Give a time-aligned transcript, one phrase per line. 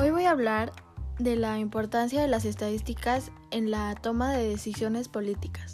[0.00, 0.70] Hoy voy a hablar
[1.18, 5.72] de la importancia de las estadísticas en la toma de decisiones políticas.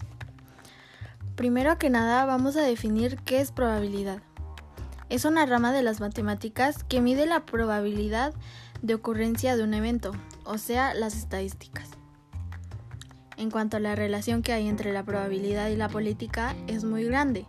[1.36, 4.22] Primero que nada vamos a definir qué es probabilidad.
[5.10, 8.32] Es una rama de las matemáticas que mide la probabilidad
[8.80, 10.12] de ocurrencia de un evento,
[10.46, 11.90] o sea, las estadísticas.
[13.36, 17.04] En cuanto a la relación que hay entre la probabilidad y la política, es muy
[17.04, 17.44] grande,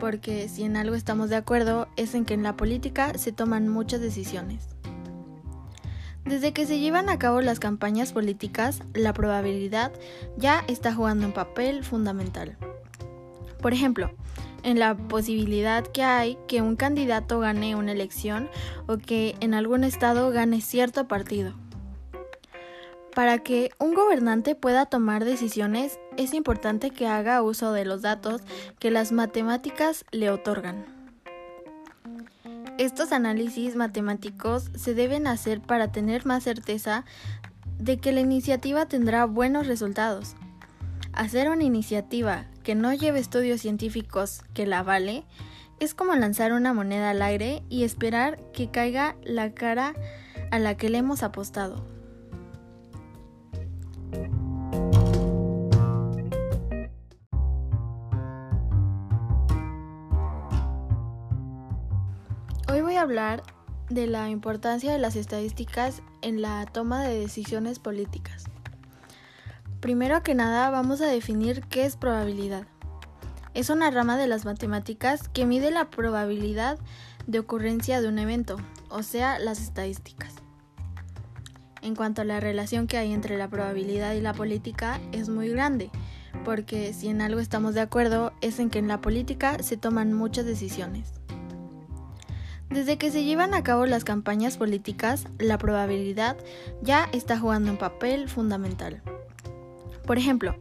[0.00, 3.68] porque si en algo estamos de acuerdo es en que en la política se toman
[3.68, 4.74] muchas decisiones.
[6.24, 9.92] Desde que se llevan a cabo las campañas políticas, la probabilidad
[10.38, 12.56] ya está jugando un papel fundamental.
[13.60, 14.10] Por ejemplo,
[14.62, 18.48] en la posibilidad que hay que un candidato gane una elección
[18.86, 21.52] o que en algún estado gane cierto partido.
[23.14, 28.40] Para que un gobernante pueda tomar decisiones es importante que haga uso de los datos
[28.78, 31.03] que las matemáticas le otorgan.
[32.76, 37.04] Estos análisis matemáticos se deben hacer para tener más certeza
[37.78, 40.34] de que la iniciativa tendrá buenos resultados.
[41.12, 45.24] Hacer una iniciativa que no lleve estudios científicos que la vale
[45.78, 49.94] es como lanzar una moneda al aire y esperar que caiga la cara
[50.50, 51.86] a la que le hemos apostado.
[62.94, 63.42] Voy a hablar
[63.90, 68.44] de la importancia de las estadísticas en la toma de decisiones políticas.
[69.80, 72.68] Primero que nada vamos a definir qué es probabilidad.
[73.52, 76.78] Es una rama de las matemáticas que mide la probabilidad
[77.26, 78.58] de ocurrencia de un evento,
[78.90, 80.32] o sea, las estadísticas.
[81.82, 85.48] En cuanto a la relación que hay entre la probabilidad y la política, es muy
[85.48, 85.90] grande,
[86.44, 90.12] porque si en algo estamos de acuerdo es en que en la política se toman
[90.12, 91.23] muchas decisiones.
[92.74, 96.36] Desde que se llevan a cabo las campañas políticas, la probabilidad
[96.82, 99.00] ya está jugando un papel fundamental.
[100.04, 100.56] Por ejemplo,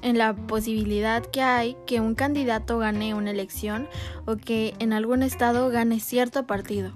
[0.00, 3.86] en la posibilidad que hay que un candidato gane una elección
[4.24, 6.92] o que en algún estado gane cierto partido.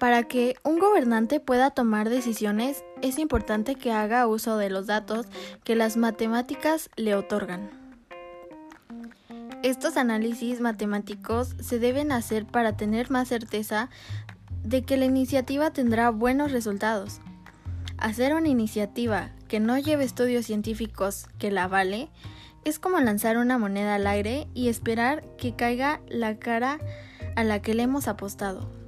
[0.00, 5.26] Para que un gobernante pueda tomar decisiones es importante que haga uso de los datos
[5.62, 7.83] que las matemáticas le otorgan.
[9.64, 13.88] Estos análisis matemáticos se deben hacer para tener más certeza
[14.62, 17.22] de que la iniciativa tendrá buenos resultados.
[17.96, 22.10] Hacer una iniciativa que no lleve estudios científicos que la vale
[22.66, 26.78] es como lanzar una moneda al aire y esperar que caiga la cara
[27.34, 28.83] a la que le hemos apostado.